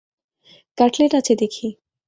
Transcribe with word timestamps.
Cutlet 0.77 1.11
আছে 1.19 1.33
দেখি! 1.35 1.67